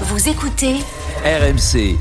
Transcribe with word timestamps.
Vous 0.00 0.28
écoutez 0.28 0.74
RMC. 1.24 1.96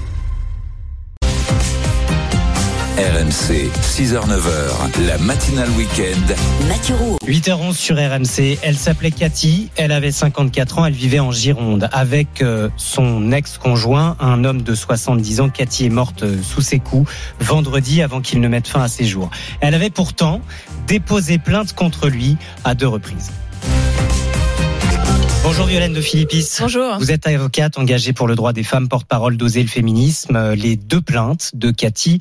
RMC, 2.97 3.69
6h-9h, 3.81 5.05
la 5.05 5.19
matinale 5.19 5.69
week-end. 5.77 6.33
Mathieu 6.67 6.95
Roux. 6.95 7.17
8h11 7.27 7.73
sur 7.73 7.97
RMC. 7.97 8.57
Elle 8.63 8.77
s'appelait 8.77 9.11
Cathy, 9.11 9.69
elle 9.75 9.91
avait 9.91 10.11
54 10.11 10.79
ans, 10.79 10.85
elle 10.87 10.93
vivait 10.93 11.19
en 11.19 11.31
Gironde 11.31 11.87
avec 11.91 12.41
euh, 12.41 12.69
son 12.77 13.31
ex-conjoint, 13.31 14.15
un 14.19 14.43
homme 14.43 14.63
de 14.63 14.73
70 14.73 15.41
ans. 15.41 15.49
Cathy 15.49 15.85
est 15.85 15.89
morte 15.89 16.23
euh, 16.23 16.41
sous 16.41 16.61
ses 16.61 16.79
coups 16.79 17.11
vendredi 17.39 18.01
avant 18.01 18.21
qu'il 18.21 18.41
ne 18.41 18.47
mette 18.47 18.67
fin 18.67 18.81
à 18.81 18.87
ses 18.87 19.05
jours. 19.05 19.29
Elle 19.61 19.75
avait 19.75 19.91
pourtant 19.91 20.41
déposé 20.87 21.37
plainte 21.37 21.73
contre 21.73 22.09
lui 22.09 22.37
à 22.63 22.73
deux 22.73 22.87
reprises. 22.87 23.31
Bonjour 25.55 25.67
Violaine 25.67 25.93
de 25.93 26.01
Philippis. 26.01 26.47
Bonjour. 26.61 26.97
Vous 26.97 27.11
êtes 27.11 27.27
avocate 27.27 27.77
engagée 27.77 28.11
pour 28.11 28.27
le 28.27 28.33
droit 28.33 28.53
des 28.53 28.63
femmes, 28.63 28.89
porte-parole 28.89 29.37
d'Oser 29.37 29.61
le 29.61 29.67
féminisme. 29.67 30.55
Les 30.55 30.75
deux 30.75 30.99
plaintes 30.99 31.51
de 31.53 31.69
Cathy 31.69 32.17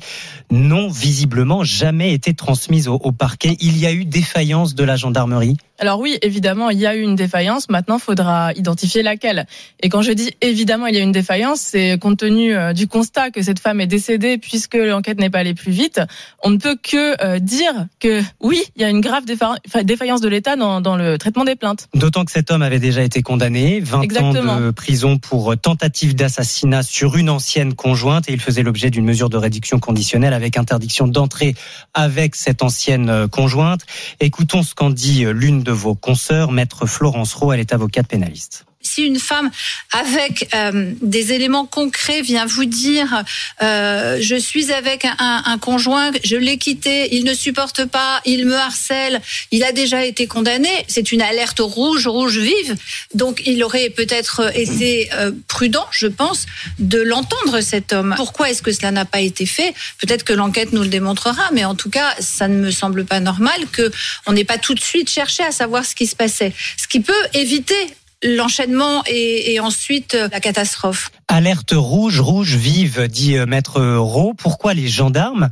n'ont 0.51 0.87
visiblement 0.87 1.63
jamais 1.63 2.13
été 2.13 2.35
transmises 2.35 2.87
au, 2.87 2.93
au 2.93 3.11
parquet. 3.11 3.57
Il 3.59 3.79
y 3.79 3.87
a 3.87 3.91
eu 3.91 4.05
défaillance 4.05 4.75
de 4.75 4.83
la 4.83 4.97
gendarmerie. 4.97 5.57
Alors 5.79 5.99
oui, 5.99 6.17
évidemment, 6.21 6.69
il 6.69 6.79
y 6.79 6.85
a 6.85 6.95
eu 6.95 7.01
une 7.01 7.15
défaillance. 7.15 7.67
Maintenant, 7.69 7.97
faudra 7.97 8.53
identifier 8.53 9.01
laquelle. 9.01 9.47
Et 9.81 9.89
quand 9.89 10.03
je 10.03 10.11
dis 10.11 10.31
évidemment 10.41 10.85
il 10.85 10.95
y 10.95 10.99
a 10.99 11.01
une 11.01 11.11
défaillance, 11.11 11.59
c'est 11.61 11.97
compte 11.99 12.19
tenu 12.19 12.55
euh, 12.55 12.73
du 12.73 12.87
constat 12.87 13.31
que 13.31 13.41
cette 13.41 13.59
femme 13.59 13.81
est 13.81 13.87
décédée 13.87 14.37
puisque 14.37 14.75
l'enquête 14.75 15.19
n'est 15.19 15.31
pas 15.31 15.39
allée 15.39 15.55
plus 15.55 15.71
vite. 15.71 15.99
On 16.43 16.51
ne 16.51 16.57
peut 16.57 16.77
que 16.81 17.21
euh, 17.23 17.39
dire 17.39 17.87
que 17.99 18.21
oui, 18.39 18.61
il 18.75 18.83
y 18.83 18.85
a 18.85 18.89
une 18.89 19.01
grave 19.01 19.25
défa- 19.25 19.57
enfin, 19.67 19.83
défaillance 19.83 20.21
de 20.21 20.27
l'État 20.29 20.55
dans, 20.55 20.79
dans 20.79 20.95
le 20.95 21.17
traitement 21.17 21.43
des 21.43 21.55
plaintes. 21.55 21.87
D'autant 21.95 22.23
que 22.23 22.31
cet 22.31 22.51
homme 22.51 22.61
avait 22.61 22.79
déjà 22.79 23.01
été 23.01 23.23
condamné, 23.23 23.79
20 23.79 24.01
Exactement. 24.03 24.53
ans 24.53 24.59
de 24.61 24.69
prison 24.71 25.17
pour 25.17 25.57
tentative 25.57 26.13
d'assassinat 26.15 26.83
sur 26.83 27.17
une 27.17 27.29
ancienne 27.31 27.73
conjointe 27.73 28.29
et 28.29 28.33
il 28.33 28.39
faisait 28.41 28.63
l'objet 28.63 28.91
d'une 28.91 29.05
mesure 29.05 29.29
de 29.29 29.37
réduction 29.37 29.79
conditionnelle 29.79 30.33
avec 30.33 30.55
interdiction 30.57 31.07
d'entrer 31.07 31.55
avec 31.95 32.35
cette 32.35 32.61
ancienne 32.61 33.09
euh, 33.09 33.27
conjointe. 33.27 33.81
Écoutons 34.19 34.61
ce 34.61 34.75
qu'en 34.75 34.91
dit 34.91 35.25
l'une 35.25 35.62
de 35.63 35.71
vos 35.71 35.95
consoeurs, 35.95 36.51
maître 36.51 36.85
Florence 36.85 37.33
Rowe, 37.33 37.53
elle 37.53 37.59
est 37.59 37.73
avocate 37.73 38.07
pénaliste. 38.07 38.65
Si 38.83 39.03
une 39.03 39.19
femme 39.19 39.49
avec 39.91 40.49
euh, 40.53 40.91
des 41.01 41.33
éléments 41.33 41.65
concrets 41.65 42.21
vient 42.21 42.45
vous 42.45 42.65
dire 42.65 43.23
euh, 43.61 44.17
je 44.21 44.35
suis 44.35 44.71
avec 44.71 45.05
un, 45.19 45.57
conjoint, 45.59 46.11
je 46.23 46.35
l'ai 46.35 46.57
quitté, 46.57 47.15
il 47.15 47.23
ne 47.23 47.33
supporte 47.33 47.85
pas, 47.85 48.21
il 48.25 48.45
me 48.45 48.55
harcèle, 48.55 49.21
il 49.51 49.63
a 49.63 49.71
déjà 49.71 50.05
été 50.05 50.27
condamné, 50.27 50.69
c'est 50.87 51.11
une 51.11 51.21
alerte 51.21 51.59
rouge, 51.59 52.07
rouge 52.07 52.37
vive. 52.37 52.75
Donc 53.13 53.41
il 53.45 53.63
aurait 53.63 53.89
peut-être 53.89 54.51
été 54.55 55.09
euh, 55.13 55.31
prudent, 55.47 55.85
je 55.91 56.07
pense, 56.07 56.45
de 56.79 56.99
l'entendre 56.99 57.61
cet 57.61 57.93
homme. 57.93 58.13
Pourquoi 58.17 58.49
est-ce 58.49 58.61
que 58.61 58.71
cela 58.71 58.91
n'a 58.91 59.05
pas 59.05 59.21
été 59.21 59.45
fait? 59.45 59.73
Peut-être 59.99 60.23
que 60.23 60.33
l'enquête 60.33 60.73
nous 60.73 60.81
le 60.81 60.89
démontrera, 60.89 61.49
mais 61.53 61.65
en 61.65 61.75
tout 61.75 61.89
cas, 61.89 62.13
ça 62.19 62.47
ne 62.47 62.57
me 62.57 62.71
semble 62.71 63.05
pas 63.05 63.19
normal 63.19 63.59
que 63.71 63.91
on 64.25 64.33
n'ait 64.33 64.43
pas 64.43 64.57
tout 64.57 64.73
de 64.73 64.79
suite 64.79 65.09
cherché 65.09 65.43
à 65.43 65.51
savoir 65.51 65.85
ce 65.85 65.95
qui 65.95 66.07
se 66.07 66.15
passait. 66.15 66.53
Ce 66.77 66.87
qui 66.87 66.99
peut 66.99 67.13
éviter 67.33 67.75
l'enchaînement 68.23 69.03
et, 69.05 69.53
et 69.53 69.59
ensuite 69.59 70.15
euh, 70.15 70.27
la 70.31 70.39
catastrophe. 70.39 71.11
Alerte 71.27 71.73
rouge, 71.75 72.19
rouge 72.19 72.55
vive, 72.55 73.07
dit 73.07 73.37
euh, 73.37 73.45
maître 73.45 73.81
Rowe. 73.81 74.33
Pourquoi 74.33 74.73
les 74.73 74.87
gendarmes 74.87 75.49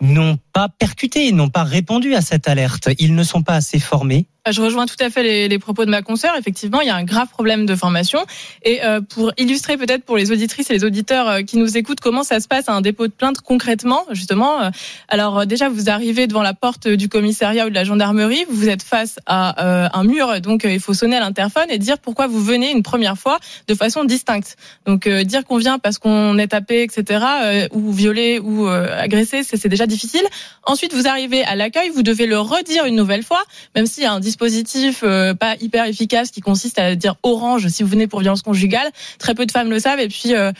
n'ont 0.00 0.38
pas 0.52 0.68
percuté, 0.68 1.30
n'ont 1.32 1.50
pas 1.50 1.64
répondu 1.64 2.14
à 2.14 2.20
cette 2.20 2.48
alerte? 2.48 2.88
Ils 2.98 3.14
ne 3.14 3.22
sont 3.22 3.42
pas 3.42 3.54
assez 3.54 3.78
formés 3.78 4.26
Je 4.50 4.60
rejoins 4.60 4.84
tout 4.84 4.96
à 5.00 5.08
fait 5.08 5.22
les, 5.22 5.48
les 5.48 5.58
propos 5.58 5.86
de 5.86 5.90
ma 5.90 6.02
consoeur. 6.02 6.36
Effectivement, 6.38 6.82
il 6.82 6.86
y 6.86 6.90
a 6.90 6.96
un 6.96 7.04
grave 7.04 7.28
problème 7.28 7.64
de 7.64 7.74
formation. 7.74 8.20
Et 8.62 8.84
euh, 8.84 9.00
pour 9.00 9.32
illustrer 9.38 9.78
peut-être 9.78 10.04
pour 10.04 10.18
les 10.18 10.32
auditrices 10.32 10.70
et 10.70 10.74
les 10.74 10.84
auditeurs 10.84 11.28
euh, 11.28 11.42
qui 11.42 11.56
nous 11.56 11.78
écoutent 11.78 12.00
comment 12.00 12.22
ça 12.22 12.40
se 12.40 12.48
passe 12.48 12.68
à 12.68 12.74
un 12.74 12.82
dépôt 12.82 13.06
de 13.06 13.12
plainte 13.12 13.40
concrètement, 13.40 14.04
justement. 14.10 14.62
euh, 14.62 14.70
alors 15.08 15.40
euh, 15.40 15.44
déjà, 15.46 15.70
vous 15.70 15.88
arrivez 15.88 16.26
devant 16.26 16.42
la 16.42 16.52
porte 16.52 16.88
du 16.88 17.08
commissariat 17.08 17.66
ou 17.66 17.70
de 17.70 17.74
la 17.74 17.84
gendarmerie, 17.84 18.44
vous 18.50 18.68
êtes 18.68 18.82
face 18.82 19.18
à 19.26 19.88
un 19.98 20.04
mur, 20.04 20.40
donc 20.40 20.64
il 20.64 20.80
faut 20.80 20.94
sonner 20.94 21.16
à 21.16 21.20
l'interphone 21.20 21.66
et 21.70 21.78
dire 21.78 21.98
pourquoi 21.98 22.26
vous 22.26 22.42
venez 22.42 22.70
une 22.70 22.82
première 22.82 23.16
fois 23.16 23.38
de 23.66 23.74
façon 23.74 24.04
distincte. 24.04 24.56
Donc 24.86 25.08
dire 25.08 25.44
qu'on 25.44 25.56
vient 25.56 25.78
parce 25.78 25.98
qu'on 25.98 26.36
est 26.38 26.48
tapé, 26.48 26.82
etc., 26.82 27.24
ou 27.72 27.92
violé 27.92 28.38
ou 28.38 28.66
agressé, 28.66 29.42
c'est 29.42 29.56
c'est 29.56 29.68
déjà 29.68 29.86
difficile. 29.86 30.24
Ensuite, 30.64 30.94
vous 30.94 31.06
arrivez 31.08 31.44
à 31.44 31.56
l'accueil, 31.56 31.90
vous 31.90 32.02
devez 32.02 32.26
le 32.26 32.38
redire 32.38 32.84
une 32.84 32.96
nouvelle 32.96 33.22
fois, 33.22 33.42
même 33.74 33.86
s'il 33.86 34.02
y 34.02 34.06
a 34.06 34.12
un 34.12 34.20
dispositif 34.34 35.00
euh, 35.04 35.32
pas 35.34 35.54
hyper 35.60 35.84
efficace 35.86 36.30
qui 36.32 36.40
consiste 36.40 36.78
à 36.80 36.96
dire 36.96 37.14
orange 37.22 37.68
si 37.68 37.82
vous 37.84 37.88
venez 37.88 38.08
pour 38.08 38.20
violence 38.20 38.42
conjugale. 38.42 38.88
Très 39.18 39.34
peu 39.34 39.46
de 39.46 39.52
femmes 39.52 39.70
le 39.70 39.78
savent 39.78 40.00
et 40.00 40.08
puis 40.08 40.34
euh, 40.34 40.50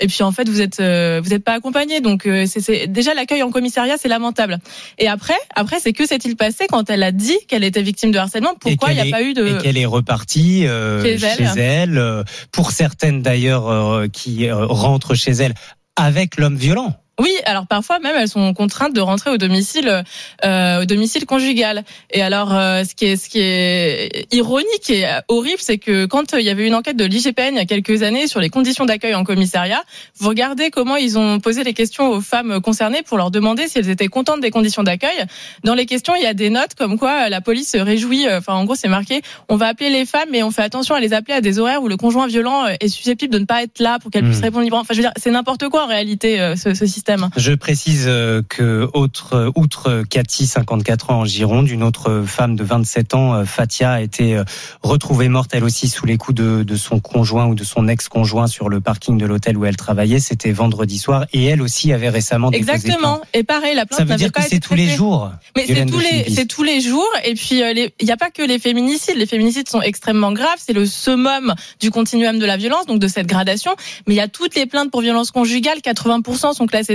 et 0.00 0.06
puis 0.06 0.22
en 0.22 0.30
fait 0.30 0.48
vous 0.48 0.60
êtes 0.60 0.78
euh, 0.78 1.20
vous 1.22 1.34
êtes 1.34 1.42
pas 1.42 1.54
accompagné. 1.54 2.00
Donc 2.00 2.28
c'est- 2.46 2.86
déjà 2.86 3.12
l'accueil 3.14 3.42
en 3.42 3.50
commissariat 3.50 3.96
c'est 3.98 4.08
lamentable. 4.08 4.58
Et 4.98 5.08
après 5.08 5.34
après 5.56 5.80
c'est 5.80 5.92
que 5.92 6.06
s'est-il 6.06 6.36
passé 6.36 6.66
quand 6.70 6.88
elle 6.90 7.02
a 7.02 7.10
dit 7.12 7.36
qu'elle 7.48 7.64
était 7.64 7.82
victime 7.82 8.12
de 8.12 8.18
harcèlement? 8.18 8.54
Pourquoi 8.60 8.90
il 8.92 8.94
n'y 8.94 9.00
a 9.00 9.06
est- 9.06 9.10
pas 9.10 9.22
eu 9.22 9.34
de 9.34 9.46
et 9.46 9.58
qu'elle 9.62 9.78
est 9.78 9.84
repartie 9.86 10.60
Chez 11.02 11.18
chez, 11.18 11.44
elle. 11.56 11.58
elle, 11.98 12.24
pour 12.52 12.70
certaines 12.70 13.20
d'ailleurs 13.22 14.04
qui 14.12 14.48
rentrent 14.50 15.14
chez 15.14 15.32
elle 15.32 15.54
avec 15.96 16.36
l'homme 16.38 16.56
violent. 16.56 16.94
Oui, 17.20 17.30
alors 17.44 17.66
parfois 17.68 18.00
même 18.00 18.16
elles 18.18 18.28
sont 18.28 18.52
contraintes 18.54 18.92
de 18.92 19.00
rentrer 19.00 19.30
au 19.30 19.36
domicile, 19.36 20.02
euh, 20.44 20.82
au 20.82 20.84
domicile 20.84 21.26
conjugal. 21.26 21.84
Et 22.10 22.22
alors, 22.22 22.52
euh, 22.52 22.82
ce 22.82 22.94
qui 22.94 23.04
est, 23.06 23.16
ce 23.16 23.28
qui 23.28 23.38
est 23.40 24.26
ironique 24.34 24.90
et 24.90 25.06
horrible, 25.28 25.58
c'est 25.60 25.78
que 25.78 26.06
quand 26.06 26.34
euh, 26.34 26.40
il 26.40 26.46
y 26.46 26.50
avait 26.50 26.66
une 26.66 26.74
enquête 26.74 26.96
de 26.96 27.04
l'IGPN 27.04 27.50
il 27.52 27.56
y 27.56 27.60
a 27.60 27.66
quelques 27.66 28.02
années 28.02 28.26
sur 28.26 28.40
les 28.40 28.50
conditions 28.50 28.84
d'accueil 28.84 29.14
en 29.14 29.22
commissariat, 29.22 29.82
vous 30.18 30.28
regardez 30.28 30.70
comment 30.70 30.96
ils 30.96 31.16
ont 31.16 31.38
posé 31.38 31.62
les 31.62 31.72
questions 31.72 32.08
aux 32.10 32.20
femmes 32.20 32.60
concernées 32.60 33.02
pour 33.02 33.16
leur 33.16 33.30
demander 33.30 33.68
si 33.68 33.78
elles 33.78 33.90
étaient 33.90 34.08
contentes 34.08 34.40
des 34.40 34.50
conditions 34.50 34.82
d'accueil. 34.82 35.24
Dans 35.62 35.74
les 35.74 35.86
questions, 35.86 36.14
il 36.16 36.22
y 36.22 36.26
a 36.26 36.34
des 36.34 36.50
notes 36.50 36.74
comme 36.76 36.98
quoi 36.98 37.28
la 37.28 37.40
police 37.40 37.70
se 37.70 37.78
réjouit. 37.78 38.26
euh, 38.26 38.38
Enfin, 38.38 38.54
en 38.54 38.64
gros, 38.64 38.74
c'est 38.74 38.88
marqué 38.88 39.22
on 39.48 39.54
va 39.56 39.68
appeler 39.68 39.90
les 39.90 40.04
femmes, 40.04 40.28
mais 40.32 40.42
on 40.42 40.50
fait 40.50 40.62
attention 40.62 40.96
à 40.96 41.00
les 41.00 41.12
appeler 41.12 41.34
à 41.34 41.40
des 41.40 41.60
horaires 41.60 41.80
où 41.82 41.86
le 41.88 41.96
conjoint 41.96 42.26
violent 42.26 42.66
euh, 42.66 42.74
est 42.80 42.88
susceptible 42.88 43.32
de 43.32 43.38
ne 43.38 43.44
pas 43.44 43.62
être 43.62 43.78
là 43.78 43.98
pour 44.00 44.10
qu'elles 44.10 44.24
Hmm. 44.24 44.30
puissent 44.30 44.40
répondre 44.42 44.64
librement. 44.64 44.82
Enfin, 44.82 44.94
je 44.94 44.98
veux 44.98 45.04
dire, 45.04 45.12
c'est 45.16 45.30
n'importe 45.30 45.68
quoi 45.68 45.84
en 45.84 45.86
réalité 45.86 46.40
euh, 46.40 46.56
ce, 46.56 46.74
ce 46.74 46.86
système. 46.86 47.03
Je 47.36 47.52
précise 47.52 48.04
euh, 48.06 48.42
que, 48.48 48.88
autre, 48.94 49.52
outre 49.56 50.04
Cathy, 50.08 50.46
54 50.46 51.10
ans 51.10 51.20
en 51.20 51.24
Gironde, 51.24 51.68
une 51.68 51.82
autre 51.82 52.24
femme 52.26 52.56
de 52.56 52.64
27 52.64 53.14
ans, 53.14 53.34
euh, 53.34 53.44
Fatia, 53.44 53.92
a 53.92 54.00
été 54.00 54.36
euh, 54.36 54.44
retrouvée 54.82 55.28
morte 55.28 55.50
elle 55.52 55.64
aussi 55.64 55.88
sous 55.88 56.06
les 56.06 56.16
coups 56.16 56.36
de, 56.36 56.62
de 56.62 56.76
son 56.76 57.00
conjoint 57.00 57.46
ou 57.46 57.54
de 57.54 57.64
son 57.64 57.88
ex-conjoint 57.88 58.46
sur 58.46 58.68
le 58.68 58.80
parking 58.80 59.18
de 59.18 59.26
l'hôtel 59.26 59.56
où 59.56 59.64
elle 59.64 59.76
travaillait. 59.76 60.20
C'était 60.20 60.52
vendredi 60.52 60.98
soir 60.98 61.26
et 61.32 61.44
elle 61.44 61.62
aussi 61.62 61.92
avait 61.92 62.08
récemment 62.08 62.50
Exactement. 62.50 63.20
Et 63.32 63.44
pareil, 63.44 63.74
la 63.74 63.86
plainte 63.86 63.98
Ça 63.98 64.04
veut 64.04 64.16
dire 64.16 64.32
que 64.32 64.40
pas 64.40 64.46
c'est 64.48 64.60
tous 64.60 64.74
les 64.74 64.88
jours. 64.88 65.30
Mais 65.56 65.66
c'est 65.66 65.86
tous 65.86 65.98
les, 65.98 66.30
c'est 66.34 66.46
tous 66.46 66.62
les 66.62 66.80
jours. 66.80 67.10
Et 67.24 67.34
puis, 67.34 67.60
il 67.60 68.06
n'y 68.06 68.12
a 68.12 68.16
pas 68.16 68.30
que 68.30 68.42
les 68.42 68.58
féminicides. 68.58 69.16
Les 69.16 69.26
féminicides 69.26 69.68
sont 69.68 69.82
extrêmement 69.82 70.32
graves. 70.32 70.58
C'est 70.58 70.72
le 70.72 70.86
summum 70.86 71.54
du 71.80 71.90
continuum 71.90 72.38
de 72.38 72.46
la 72.46 72.56
violence, 72.56 72.86
donc 72.86 73.00
de 73.00 73.08
cette 73.08 73.26
gradation. 73.26 73.74
Mais 74.06 74.14
il 74.14 74.16
y 74.16 74.20
a 74.20 74.28
toutes 74.28 74.54
les 74.54 74.66
plaintes 74.66 74.90
pour 74.90 75.00
violence 75.00 75.30
conjugale. 75.30 75.78
80% 75.78 76.54
sont 76.54 76.66
classées 76.66 76.93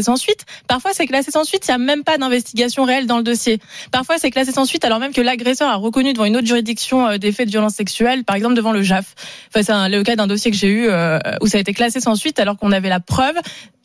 Parfois, 0.68 0.92
c'est 0.94 1.08
classé 1.08 1.32
sans 1.32 1.44
suite. 1.44 1.68
Il 1.68 1.72
n'y 1.72 1.76
a 1.76 1.78
même 1.78 2.04
pas 2.04 2.18
d'investigation 2.18 2.84
réelle 2.84 3.08
dans 3.08 3.18
le 3.18 3.24
dossier. 3.24 3.60
Parfois, 3.92 4.18
c'est 4.18 4.32
classé 4.32 4.52
sans 4.52 4.66
suite, 4.66 4.86
alors 4.86 5.00
même 5.00 5.14
que 5.14 5.22
l'agresseur 5.22 5.70
a 5.70 5.76
reconnu 5.76 6.14
devant 6.14 6.26
une 6.26 6.38
autre 6.38 6.48
juridiction 6.48 7.08
euh, 7.08 7.18
des 7.18 7.32
faits 7.32 7.48
de 7.48 7.52
violence 7.52 7.76
sexuelle, 7.76 8.24
par 8.24 8.36
exemple 8.36 8.56
devant 8.56 8.72
le 8.72 8.82
JAF. 8.82 9.16
Enfin, 9.54 9.64
c'est 9.64 9.90
le 9.90 10.04
cas 10.04 10.16
d'un 10.16 10.28
dossier 10.28 10.52
que 10.52 10.58
j'ai 10.58 10.70
eu 10.70 10.88
euh, 10.90 11.20
où 11.42 11.48
ça 11.48 11.58
a 11.58 11.62
été 11.62 11.74
classé 11.74 12.00
sans 12.00 12.16
suite, 12.16 12.40
alors 12.40 12.58
qu'on 12.58 12.72
avait 12.72 12.90
la 12.90 13.00
preuve 13.00 13.36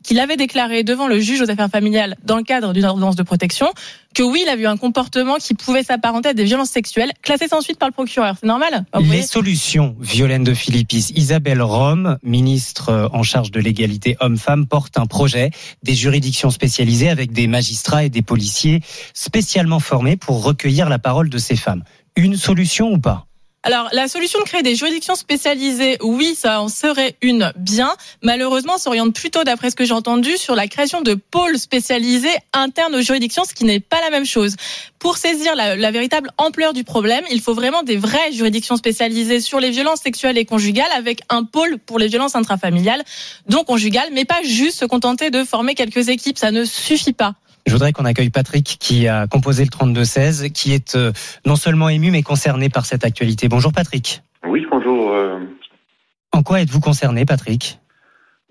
qu'il 0.05 0.21
avait 0.21 0.37
déclaré 0.37 0.85
devant 0.85 1.09
le 1.09 1.19
juge 1.19 1.41
aux 1.41 1.51
affaires 1.51 1.71
familiales 1.71 2.17
dans 2.23 2.37
le 2.37 2.45
cadre 2.45 2.73
d'une 2.73 2.85
ordonnance 2.85 3.17
de 3.17 3.25
protection 3.25 3.73
que 4.15 4.23
oui, 4.23 4.45
il 4.45 4.49
a 4.49 4.55
eu 4.55 4.67
un 4.67 4.77
comportement 4.77 5.37
qui 5.37 5.55
pouvait 5.55 5.83
s'apparenter 5.83 6.29
à 6.29 6.35
des 6.35 6.45
violences 6.45 6.71
sexuelles, 6.71 7.11
classé 7.23 7.49
sans 7.49 7.61
suite 7.61 7.81
par 7.81 7.89
le 7.89 7.93
procureur. 7.93 8.37
C'est 8.41 8.47
normal 8.47 8.85
Les 9.01 9.23
solutions, 9.23 9.97
Violaine 9.99 10.45
de 10.45 10.55
Philippis. 10.55 11.13
Isabelle 11.17 11.61
Rome, 11.61 12.19
ministre 12.23 12.91
euh, 12.91 13.09
en 13.13 13.25
charge 13.25 13.51
de 13.51 13.59
l'égalité 13.59 14.17
homme-femme, 14.21 14.67
porte 14.67 14.99
un 14.99 15.07
projet 15.07 15.51
des 15.83 15.95
juridictions 15.95 16.51
spécialisées 16.51 17.09
avec 17.09 17.33
des 17.33 17.49
magistrats 17.49 18.05
et 18.05 18.11
des 18.11 18.23
policiers 18.23 18.83
spécialement 19.15 19.81
formés 19.81 20.17
pour 20.17 20.45
recueillir 20.45 20.89
la 20.89 21.01
parole 21.01 21.29
de 21.29 21.39
ces 21.39 21.57
femmes. 21.57 21.83
Une 22.17 22.37
solution 22.37 22.93
ou 22.93 22.99
pas? 22.99 23.27
Alors, 23.67 23.89
la 23.93 24.09
solution 24.09 24.39
de 24.41 24.45
créer 24.45 24.63
des 24.63 24.75
juridictions 24.75 25.15
spécialisées, 25.15 25.97
oui, 26.03 26.35
ça 26.35 26.61
en 26.61 26.69
serait 26.69 27.17
une 27.23 27.51
bien. 27.57 27.95
Malheureusement, 28.21 28.77
s'oriente 28.77 29.15
plutôt, 29.15 29.43
d'après 29.43 29.71
ce 29.71 29.75
que 29.75 29.87
j'ai 29.87 29.95
entendu, 29.95 30.37
sur 30.37 30.55
la 30.55 30.69
création 30.69 31.01
de 31.01 31.15
pôles 31.15 31.59
spécialisés 31.59 32.37
internes 32.53 32.95
aux 32.95 33.01
juridictions, 33.01 33.45
ce 33.49 33.55
qui 33.55 33.65
n'est 33.65 33.81
pas 33.81 34.03
la 34.03 34.11
même 34.11 34.27
chose. 34.27 34.57
Pour 34.99 35.17
saisir 35.17 35.57
la, 35.57 35.77
la 35.77 35.91
véritable 35.91 36.31
ampleur 36.37 36.75
du 36.75 36.85
problème, 36.85 37.25
il 37.31 37.41
faut 37.41 37.55
vraiment 37.55 37.83
des 37.83 37.97
vraies 37.97 38.33
juridictions 38.33 38.77
spécialisées 38.77 39.41
sur 39.41 39.61
les 39.61 39.71
violences 39.71 40.01
sexuelles 40.01 40.37
et 40.37 40.45
conjugales, 40.45 40.93
avec 40.95 41.23
un 41.31 41.45
pôle 41.45 41.79
pour 41.79 41.99
les 41.99 42.09
violences 42.09 42.37
intrafamiliales, 42.37 43.03
donc 43.49 43.67
conjugales, 43.67 44.11
mais 44.13 44.27
pas 44.27 44.43
juste 44.43 44.81
se 44.81 44.85
contenter 44.85 45.31
de 45.31 45.43
former 45.43 45.75
quelques 45.75 46.11
équipes, 46.11 46.37
ça 46.37 46.51
ne 46.51 46.67
suffit 46.67 47.15
pas. 47.15 47.35
Je 47.67 47.73
voudrais 47.73 47.93
qu'on 47.93 48.05
accueille 48.05 48.31
Patrick 48.31 48.77
qui 48.79 49.09
a 49.09 49.27
composé 49.27 49.65
le 49.65 49.71
32-16, 49.71 50.53
qui 50.53 50.75
est 50.75 50.97
euh, 50.97 51.13
non 51.47 51.57
seulement 51.57 51.89
ému 51.89 52.11
mais 52.11 52.23
concerné 52.23 52.69
par 52.69 52.85
cette 52.85 53.05
actualité. 53.05 53.49
Bonjour 53.49 53.73
Patrick. 53.73 54.23
Oui, 54.47 54.67
bonjour. 54.71 55.13
euh, 55.13 55.39
En 56.33 56.43
quoi 56.43 56.61
êtes-vous 56.61 56.81
concerné, 56.81 57.25
Patrick? 57.25 57.79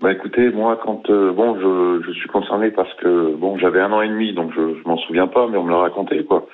Bah 0.02 0.12
écoutez, 0.12 0.50
moi 0.50 0.80
quand 0.84 1.10
euh, 1.10 1.32
bon 1.32 1.56
je, 1.60 2.04
je, 2.06 2.12
suis 2.20 2.28
concerné 2.28 2.72
parce 2.72 2.94
que 2.96 3.36
bon 3.36 3.58
j'avais 3.60 3.80
un 3.80 3.92
an 3.94 4.02
et 4.02 4.10
demi 4.10 4.34
donc 4.34 4.52
je, 4.54 4.76
je 4.82 4.88
m'en 4.88 4.98
souviens 4.98 5.28
pas 5.28 5.48
mais 5.50 5.58
on 5.58 5.64
me 5.64 5.72
l'a 5.72 5.78
raconté 5.78 6.26
quoi. 6.26 6.48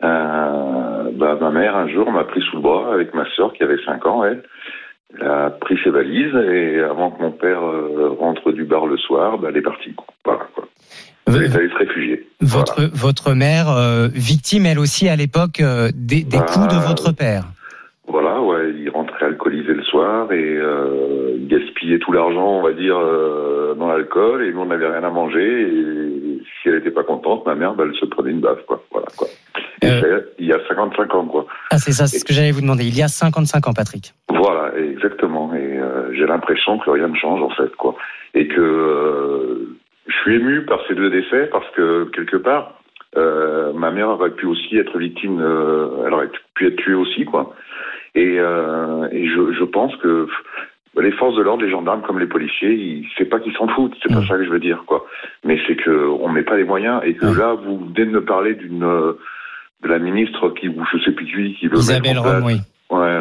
Bah, 0.00 1.38
ma 1.40 1.50
mère 1.50 1.74
un 1.76 1.88
jour 1.88 2.12
m'a 2.12 2.24
pris 2.24 2.42
sous 2.42 2.56
le 2.56 2.62
bras 2.62 2.92
avec 2.92 3.14
ma 3.14 3.24
sœur 3.34 3.54
qui 3.54 3.62
avait 3.62 3.82
5 3.84 4.06
ans 4.06 4.22
elle. 4.24 4.42
Elle 5.18 5.26
a 5.26 5.50
pris 5.50 5.78
ses 5.82 5.90
valises 5.90 6.34
et 6.34 6.80
avant 6.80 7.10
que 7.10 7.22
mon 7.22 7.32
père 7.32 7.60
rentre 8.20 8.52
du 8.52 8.64
bar 8.64 8.86
le 8.86 8.98
soir, 8.98 9.38
bah, 9.38 9.48
elle 9.50 9.56
est 9.56 9.62
partie. 9.62 9.94
Quoi. 9.94 10.06
Voilà 10.24 10.46
quoi. 10.54 10.68
Elle 11.26 11.42
est 11.42 11.56
allée 11.56 11.68
se 11.70 11.74
réfugier. 11.76 12.26
Votre 12.40 12.74
Voilà. 12.76 12.90
votre 12.94 13.32
mère 13.34 13.70
euh, 13.70 14.08
victime 14.14 14.66
elle 14.66 14.78
aussi 14.78 15.08
à 15.08 15.16
l'époque 15.16 15.60
euh, 15.60 15.90
des, 15.94 16.22
des 16.22 16.38
Bah, 16.38 16.46
coups 16.48 16.68
de 16.68 16.76
votre 16.80 17.12
père. 17.12 17.44
Voilà, 18.08 18.40
ouais, 18.40 18.72
il 18.78 18.88
rentrait 18.90 19.26
alcoolisé 19.26 19.74
le 19.74 19.82
soir 19.82 20.30
et 20.30 20.56
euh, 20.56 21.34
il 21.40 21.48
gaspillait 21.48 21.98
tout 21.98 22.12
l'argent, 22.12 22.46
on 22.46 22.62
va 22.62 22.72
dire, 22.72 22.96
euh, 22.96 23.74
dans 23.74 23.88
l'alcool 23.88 24.44
et 24.44 24.52
nous 24.52 24.60
on 24.60 24.66
n'avait 24.66 24.86
rien 24.88 25.02
à 25.02 25.10
manger 25.10 25.62
et 25.62 26.40
si 26.62 26.68
elle 26.68 26.76
était 26.76 26.92
pas 26.92 27.02
contente, 27.02 27.44
ma 27.46 27.56
mère, 27.56 27.74
bah, 27.74 27.82
elle 27.88 27.98
se 27.98 28.04
prenait 28.06 28.30
une 28.30 28.40
baffe, 28.40 28.64
quoi. 28.68 28.80
Voilà, 28.92 29.08
quoi. 29.16 29.26
Et 29.82 29.86
Euh. 29.88 30.00
c'est 30.00 30.34
il 30.38 30.46
y 30.46 30.52
a 30.52 30.58
55 30.68 31.14
ans, 31.16 31.26
quoi. 31.26 31.46
Ah 31.72 31.78
c'est 31.78 31.90
ça, 31.92 32.06
c'est 32.06 32.18
ce 32.20 32.24
que 32.24 32.32
j'allais 32.32 32.52
vous 32.52 32.60
demander. 32.60 32.84
Il 32.84 32.96
y 32.96 33.02
a 33.02 33.08
55 33.08 33.66
ans, 33.66 33.72
Patrick. 33.72 34.14
Voilà, 34.28 34.70
exactement. 34.78 35.52
Et 35.54 35.58
euh, 35.78 36.14
j'ai 36.14 36.26
l'impression 36.26 36.78
que 36.78 36.88
rien 36.90 37.08
ne 37.08 37.16
change 37.16 37.42
en 37.42 37.50
fait, 37.50 37.74
quoi. 37.76 37.96
Et 38.34 38.46
que 38.46 38.60
euh, 38.60 39.25
suis 40.26 40.36
ému 40.36 40.62
par 40.62 40.80
ces 40.88 40.94
deux 40.94 41.10
décès 41.10 41.48
parce 41.52 41.68
que 41.70 42.04
quelque 42.14 42.36
part, 42.36 42.72
euh, 43.16 43.72
ma 43.72 43.90
mère 43.90 44.08
aurait 44.08 44.30
pu 44.30 44.46
aussi 44.46 44.76
être 44.76 44.98
victime, 44.98 45.40
euh, 45.40 46.04
elle 46.06 46.12
aurait 46.12 46.30
pu 46.54 46.66
être 46.66 46.76
tuée 46.76 46.94
aussi, 46.94 47.24
quoi. 47.24 47.54
Et, 48.14 48.36
euh, 48.38 49.08
et 49.12 49.26
je, 49.28 49.52
je 49.52 49.64
pense 49.64 49.94
que 49.96 50.26
les 51.00 51.12
forces 51.12 51.36
de 51.36 51.42
l'ordre, 51.42 51.62
les 51.62 51.70
gendarmes 51.70 52.02
comme 52.02 52.18
les 52.18 52.26
policiers, 52.26 53.04
c'est 53.16 53.26
pas 53.26 53.38
qu'ils 53.38 53.52
s'en 53.54 53.68
foutent, 53.68 53.94
c'est 54.02 54.12
pas 54.12 54.20
Mm. 54.20 54.26
ça 54.26 54.36
que 54.38 54.44
je 54.44 54.50
veux 54.50 54.58
dire, 54.58 54.82
quoi. 54.86 55.06
Mais 55.44 55.58
c'est 55.66 55.76
que 55.76 55.90
on 55.90 56.28
met 56.28 56.42
pas 56.42 56.56
les 56.56 56.64
moyens 56.64 57.00
et 57.04 57.14
que 57.14 57.26
Mm. 57.26 57.38
là, 57.38 57.54
vous 57.54 57.78
venez 57.78 58.06
de 58.06 58.10
me 58.10 58.24
parler 58.24 58.54
d'une 58.54 58.80
de 59.82 59.88
la 59.88 59.98
ministre 59.98 60.48
qui, 60.50 60.68
ou 60.68 60.82
je 60.90 60.98
sais 61.04 61.12
plus 61.12 61.26
qui, 61.26 61.54
qui 61.56 61.68
veut 61.68 61.76
Isabelle 61.76 62.18
Rome, 62.18 62.44
oui. 62.46 62.56
Ouais, 62.90 63.18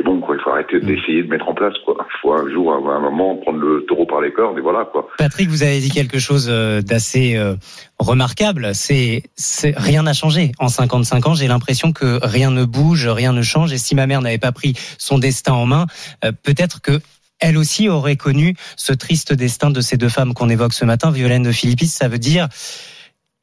c'est 0.00 0.04
bon, 0.06 0.20
quoi. 0.20 0.36
Il 0.36 0.42
faut 0.42 0.50
arrêter 0.50 0.80
d'essayer 0.80 1.22
de 1.22 1.28
mettre 1.28 1.48
en 1.48 1.54
place, 1.54 1.74
quoi. 1.84 1.96
Il 2.00 2.20
faut 2.22 2.32
un 2.32 2.50
jour, 2.50 2.72
à 2.72 2.76
un 2.76 3.00
moment, 3.00 3.36
prendre 3.36 3.58
le 3.58 3.84
taureau 3.86 4.06
par 4.06 4.20
les 4.20 4.32
cornes, 4.32 4.56
et 4.56 4.60
voilà, 4.60 4.86
quoi. 4.90 5.08
Patrick, 5.18 5.48
vous 5.48 5.62
avez 5.62 5.78
dit 5.80 5.90
quelque 5.90 6.18
chose 6.18 6.48
euh, 6.50 6.80
d'assez 6.80 7.36
euh, 7.36 7.54
remarquable. 7.98 8.74
C'est, 8.74 9.24
c'est 9.36 9.74
rien 9.76 10.04
n'a 10.04 10.14
changé 10.14 10.52
en 10.58 10.68
55 10.68 11.26
ans. 11.26 11.34
J'ai 11.34 11.48
l'impression 11.48 11.92
que 11.92 12.18
rien 12.22 12.50
ne 12.50 12.64
bouge, 12.64 13.06
rien 13.06 13.32
ne 13.32 13.42
change. 13.42 13.72
Et 13.72 13.78
si 13.78 13.94
ma 13.94 14.06
mère 14.06 14.22
n'avait 14.22 14.38
pas 14.38 14.52
pris 14.52 14.74
son 14.98 15.18
destin 15.18 15.52
en 15.52 15.66
main, 15.66 15.86
euh, 16.24 16.32
peut-être 16.32 16.80
que 16.80 17.00
elle 17.42 17.56
aussi 17.56 17.88
aurait 17.88 18.16
connu 18.16 18.54
ce 18.76 18.92
triste 18.92 19.32
destin 19.32 19.70
de 19.70 19.80
ces 19.80 19.96
deux 19.96 20.10
femmes 20.10 20.34
qu'on 20.34 20.50
évoque 20.50 20.74
ce 20.74 20.84
matin. 20.84 21.10
Violaine 21.10 21.42
de 21.42 21.52
Philippis, 21.52 21.86
ça 21.86 22.06
veut 22.06 22.18
dire 22.18 22.48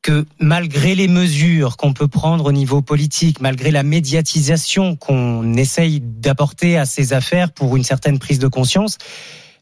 que 0.07 0.24
malgré 0.39 0.95
les 0.95 1.09
mesures 1.09 1.75
qu'on 1.75 1.92
peut 1.92 2.07
prendre 2.07 2.45
au 2.45 2.54
niveau 2.54 2.81
politique, 2.81 3.42
malgré 3.42 3.71
la 3.71 3.83
médiatisation 3.83 4.95
qu'on 4.95 5.54
essaye 5.56 6.00
d'apporter 6.00 6.77
à 6.77 6.86
ces 6.86 7.12
affaires 7.12 7.51
pour 7.51 7.75
une 7.75 7.83
certaine 7.83 8.18
prise 8.18 8.39
de 8.39 8.48
conscience, 8.48 8.98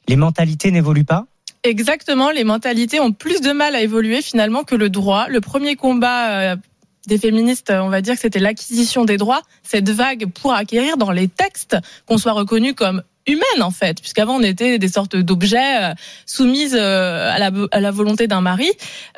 les 0.08 0.16
mentalités 0.16 0.70
n'évoluent 0.70 1.04
pas 1.04 1.26
Exactement, 1.64 2.30
les 2.30 2.44
mentalités 2.44 3.00
ont 3.00 3.12
plus 3.12 3.42
de 3.42 3.54
mal 3.54 3.74
à 3.74 3.82
évoluer 3.82 4.22
finalement 4.22 4.64
que 4.64 4.76
le 4.76 4.92
droit. 4.92 5.28
Le 5.30 5.42
premier 5.42 5.76
combat 5.76 6.52
euh, 6.52 6.56
des 7.08 7.18
féministes, 7.18 7.74
on 7.76 7.90
va 7.90 8.02
dire 8.02 8.14
que 8.14 8.22
c'était 8.22 8.38
l'acquisition 8.38 9.04
des 9.04 9.18
droits, 9.18 9.42
cette 9.64 9.90
vague 9.90 10.28
pour 10.32 10.54
acquérir 10.54 10.98
dans 10.98 11.10
les 11.10 11.28
textes 11.28 11.76
qu'on 12.06 12.20
soit 12.20 12.34
reconnu 12.34 12.76
comme 12.76 13.02
humaine 13.28 13.62
en 13.62 13.72
fait, 13.72 14.02
puisqu'avant 14.02 14.36
on 14.36 14.44
était 14.44 14.78
des 14.78 14.88
sortes 14.88 15.16
d'objets 15.16 15.84
euh, 15.84 15.94
soumises 16.26 16.78
euh, 16.80 17.32
à 17.32 17.40
la, 17.40 17.52
à 17.72 17.80
la 17.80 17.92
volonté 17.92 18.28
d'un 18.28 18.42
mari. 18.42 18.70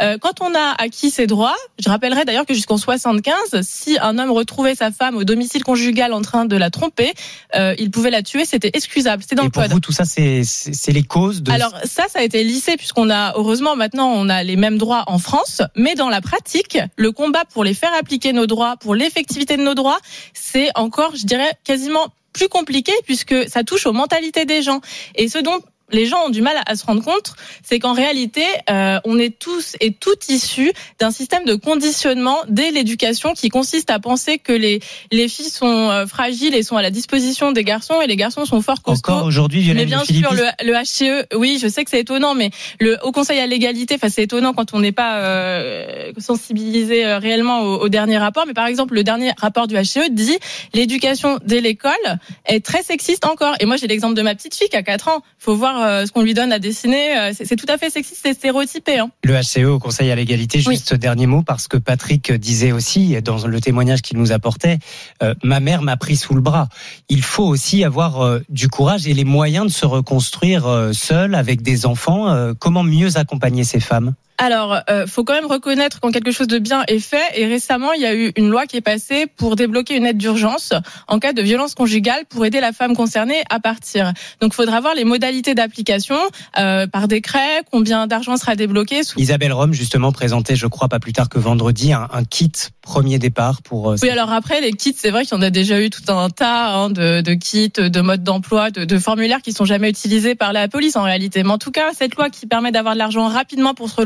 Euh, 0.01 0.17
quand 0.19 0.41
on 0.41 0.53
a 0.55 0.75
acquis 0.77 1.09
ces 1.09 1.27
droits, 1.27 1.55
je 1.79 1.89
rappellerai 1.89 2.25
d'ailleurs 2.25 2.45
que 2.45 2.53
jusqu'en 2.53 2.77
75, 2.77 3.61
si 3.61 3.97
un 3.99 4.17
homme 4.17 4.31
retrouvait 4.31 4.75
sa 4.75 4.91
femme 4.91 5.15
au 5.17 5.23
domicile 5.23 5.63
conjugal 5.63 6.13
en 6.13 6.21
train 6.21 6.45
de 6.45 6.55
la 6.55 6.69
tromper, 6.69 7.13
euh, 7.55 7.75
il 7.77 7.91
pouvait 7.91 8.11
la 8.11 8.23
tuer, 8.23 8.45
c'était 8.45 8.71
excusable, 8.73 9.23
c'était 9.23 9.35
dans 9.35 9.43
Et 9.43 9.45
le 9.47 9.51
pour 9.51 9.63
code. 9.63 9.71
vous, 9.71 9.79
tout 9.79 9.91
ça, 9.91 10.05
c'est 10.05 10.43
c'est 10.43 10.73
c'est 10.73 10.91
les 10.91 11.03
causes 11.03 11.41
de. 11.43 11.51
Alors 11.51 11.73
ça, 11.83 12.03
ça 12.09 12.19
a 12.19 12.23
été 12.23 12.43
lissé 12.43 12.77
puisqu'on 12.77 13.09
a 13.09 13.33
heureusement 13.35 13.75
maintenant 13.75 14.07
on 14.07 14.29
a 14.29 14.43
les 14.43 14.55
mêmes 14.55 14.77
droits 14.77 15.03
en 15.07 15.17
France, 15.17 15.61
mais 15.75 15.95
dans 15.95 16.09
la 16.09 16.21
pratique, 16.21 16.77
le 16.95 17.11
combat 17.11 17.43
pour 17.45 17.63
les 17.63 17.73
faire 17.73 17.91
appliquer 17.99 18.33
nos 18.33 18.47
droits, 18.47 18.77
pour 18.77 18.95
l'effectivité 18.95 19.57
de 19.57 19.63
nos 19.63 19.75
droits, 19.75 19.99
c'est 20.33 20.69
encore, 20.75 21.15
je 21.15 21.25
dirais, 21.25 21.51
quasiment 21.63 22.07
plus 22.37 22.49
compliqué 22.49 22.93
puisque 23.03 23.49
ça 23.49 23.63
touche 23.63 23.85
aux 23.87 23.93
mentalités 23.93 24.45
des 24.45 24.61
gens. 24.61 24.79
Et 25.15 25.27
ce 25.27 25.39
dont 25.39 25.59
les 25.91 26.05
gens 26.05 26.25
ont 26.25 26.29
du 26.29 26.41
mal 26.41 26.57
à 26.65 26.75
se 26.75 26.85
rendre 26.85 27.03
compte, 27.03 27.33
c'est 27.63 27.79
qu'en 27.79 27.93
réalité, 27.93 28.43
euh, 28.69 28.99
on 29.05 29.17
est 29.17 29.37
tous 29.37 29.75
et 29.79 29.91
toutes 29.91 30.29
issus 30.29 30.71
d'un 30.99 31.11
système 31.11 31.45
de 31.45 31.55
conditionnement 31.55 32.37
dès 32.49 32.71
l'éducation 32.71 33.33
qui 33.33 33.49
consiste 33.49 33.89
à 33.89 33.99
penser 33.99 34.37
que 34.37 34.53
les 34.53 34.79
les 35.11 35.27
filles 35.27 35.49
sont 35.49 35.89
euh, 35.89 36.05
fragiles 36.05 36.55
et 36.55 36.63
sont 36.63 36.77
à 36.77 36.81
la 36.81 36.91
disposition 36.91 37.51
des 37.51 37.63
garçons 37.63 38.01
et 38.01 38.07
les 38.07 38.15
garçons 38.15 38.45
sont 38.45 38.61
forts 38.61 38.81
costauds. 38.81 39.11
Encore 39.11 39.25
aujourd'hui, 39.25 39.71
Mais 39.73 39.85
bien 39.85 40.03
sûr, 40.03 40.33
le, 40.33 40.43
le 40.65 40.73
HCE, 40.73 41.27
oui, 41.35 41.59
je 41.61 41.67
sais 41.67 41.83
que 41.83 41.89
c'est 41.89 42.01
étonnant, 42.01 42.35
mais 42.35 42.51
le 42.79 42.97
Haut 43.03 43.11
Conseil 43.11 43.39
à 43.39 43.47
l'égalité, 43.47 43.95
enfin 43.95 44.09
c'est 44.09 44.23
étonnant 44.23 44.53
quand 44.53 44.73
on 44.73 44.79
n'est 44.79 44.91
pas 44.91 45.19
euh, 45.19 46.11
sensibilisé 46.17 47.05
euh, 47.05 47.19
réellement 47.19 47.61
au, 47.61 47.81
au 47.83 47.89
dernier 47.89 48.17
rapport. 48.17 48.45
Mais 48.45 48.53
par 48.53 48.67
exemple, 48.67 48.93
le 48.93 49.03
dernier 49.03 49.31
rapport 49.37 49.67
du 49.67 49.75
HCE 49.75 50.09
dit 50.11 50.37
l'éducation 50.73 51.39
dès 51.45 51.61
l'école 51.61 51.93
est 52.45 52.63
très 52.65 52.83
sexiste 52.83 53.25
encore. 53.25 53.55
Et 53.59 53.65
moi, 53.65 53.77
j'ai 53.77 53.87
l'exemple 53.87 54.15
de 54.15 54.21
ma 54.21 54.35
petite 54.35 54.55
fille 54.55 54.69
qui 54.69 54.75
a 54.75 54.83
4 54.83 55.07
ans. 55.07 55.21
Faut 55.37 55.55
voir 55.55 55.76
euh, 55.83 56.05
ce 56.05 56.11
qu'on 56.11 56.21
lui 56.21 56.33
donne 56.33 56.51
à 56.51 56.59
dessiner. 56.59 57.17
Euh, 57.17 57.31
c'est 57.33 57.55
tout 57.55 57.65
à 57.69 57.77
fait 57.77 57.89
sexiste 57.89 58.25
et 58.25 58.33
stéréotypé. 58.33 58.99
Hein. 58.99 59.09
le 59.23 59.33
HCE 59.33 59.65
au 59.65 59.79
Conseil 59.79 60.11
à 60.11 60.15
l'égalité, 60.15 60.61
Oui. 60.65 60.75
juste 60.75 60.93
dernier 60.93 61.27
mot, 61.27 61.43
parce 61.43 61.67
que 61.67 61.77
Patrick 61.77 62.31
disait 62.31 62.71
aussi, 62.71 63.21
dans 63.21 63.45
le 63.45 63.61
témoignage 63.61 64.01
qu'il 64.01 64.17
nous 64.17 64.31
apportait, 64.31 64.79
euh, 65.23 65.33
ma 65.43 65.59
mère 65.59 65.81
m'a 65.81 65.97
pris 65.97 66.15
sous 66.15 66.33
le 66.33 66.41
bras. 66.41 66.69
Il 67.09 67.21
faut 67.23 67.45
aussi 67.45 67.83
avoir 67.83 68.21
euh, 68.21 68.39
du 68.49 68.67
courage 68.67 69.07
et 69.07 69.13
les 69.13 69.23
moyens 69.23 69.65
de 69.65 69.71
se 69.71 69.85
reconstruire 69.85 70.65
euh, 70.67 70.93
seul, 70.93 71.35
avec 71.35 71.61
des 71.61 71.85
enfants. 71.85 72.53
Comment 72.59 72.83
mieux 72.83 73.17
accompagner 73.17 73.63
ces 73.63 73.79
femmes? 73.79 74.13
Alors, 74.39 74.81
euh, 74.89 75.07
faut 75.07 75.23
quand 75.23 75.33
même 75.33 75.47
reconnaître 75.47 75.99
quand 75.99 76.11
quelque 76.11 76.31
chose 76.31 76.47
de 76.47 76.59
bien 76.59 76.83
est 76.87 76.99
fait. 76.99 77.23
Et 77.35 77.47
récemment, 77.47 77.93
il 77.93 78.01
y 78.01 78.05
a 78.05 78.13
eu 78.13 78.31
une 78.35 78.49
loi 78.49 78.67
qui 78.67 78.77
est 78.77 78.81
passée 78.81 79.25
pour 79.35 79.55
débloquer 79.55 79.95
une 79.95 80.05
aide 80.05 80.17
d'urgence 80.17 80.73
en 81.07 81.17
cas 81.17 81.33
de 81.33 81.41
violence 81.41 81.73
conjugale 81.73 82.25
pour 82.29 82.45
aider 82.45 82.59
la 82.59 82.71
femme 82.71 82.95
concernée 82.95 83.43
à 83.49 83.59
partir. 83.59 84.13
Donc, 84.39 84.51
il 84.53 84.55
faudra 84.55 84.79
voir 84.79 84.93
les 84.93 85.05
modalités 85.05 85.55
d'application 85.55 86.17
euh, 86.59 86.85
par 86.85 87.07
décret, 87.07 87.63
combien 87.71 88.05
d'argent 88.05 88.37
sera 88.37 88.55
débloqué. 88.55 89.03
Sous... 89.03 89.19
Isabelle 89.19 89.53
Rome, 89.53 89.73
justement, 89.73 90.11
présentait, 90.11 90.55
je 90.55 90.67
crois, 90.67 90.87
pas 90.87 90.99
plus 90.99 91.13
tard 91.13 91.29
que 91.29 91.39
vendredi, 91.39 91.93
un, 91.93 92.07
un 92.13 92.23
kit 92.23 92.51
premier 92.83 93.17
départ 93.17 93.61
pour... 93.63 93.89
euh, 93.89 93.95
Oui, 94.03 94.09
alors 94.09 94.31
après, 94.31 94.61
les 94.61 94.71
kits, 94.71 94.95
c'est 94.95 95.09
vrai 95.09 95.25
qu'il 95.25 95.35
y 95.35 95.39
en 95.39 95.41
a 95.41 95.49
déjà 95.49 95.81
eu 95.81 95.89
tout 95.89 96.09
un 96.11 96.29
tas 96.29 96.75
hein, 96.75 96.89
de, 96.91 97.21
de 97.21 97.33
kits, 97.33 97.71
de 97.75 98.01
modes 98.01 98.23
d'emploi, 98.23 98.69
de, 98.69 98.85
de 98.85 98.99
formulaires 98.99 99.41
qui 99.41 99.51
sont 99.51 99.65
jamais 99.65 99.89
utilisés 99.89 100.35
par 100.35 100.53
la 100.53 100.67
police 100.67 100.95
en 100.95 101.03
réalité. 101.03 101.41
Mais 101.41 101.49
en 101.51 101.57
tout 101.57 101.71
cas, 101.71 101.89
cette 101.97 102.15
loi 102.15 102.29
qui 102.29 102.45
permet 102.45 102.71
d'avoir 102.71 102.93
de 102.93 102.99
l'argent 102.99 103.27
rapidement 103.27 103.73
pour 103.73 103.89
se 103.89 103.99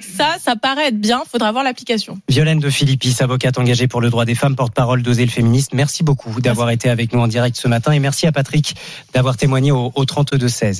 ça, 0.00 0.36
ça 0.42 0.56
paraît 0.56 0.88
être 0.88 1.00
bien. 1.00 1.22
Faudra 1.30 1.52
voir 1.52 1.64
l'application. 1.64 2.18
Violaine 2.28 2.60
de 2.60 2.70
Philippis, 2.70 3.16
avocate 3.20 3.58
engagée 3.58 3.88
pour 3.88 4.00
le 4.00 4.10
droit 4.10 4.24
des 4.24 4.34
femmes, 4.34 4.56
porte-parole 4.56 5.02
d'Oser 5.02 5.24
le 5.24 5.30
féministe. 5.30 5.72
Merci 5.74 6.02
beaucoup 6.02 6.40
d'avoir 6.40 6.70
été 6.70 6.88
avec 6.88 7.12
nous 7.12 7.20
en 7.20 7.28
direct 7.28 7.56
ce 7.56 7.68
matin 7.68 7.92
et 7.92 7.98
merci 7.98 8.26
à 8.26 8.32
Patrick 8.32 8.74
d'avoir 9.12 9.36
témoigné 9.36 9.72
au, 9.72 9.92
au 9.94 10.04
32-16. 10.04 10.72